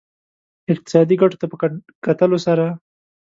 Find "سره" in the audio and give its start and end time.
2.45-2.65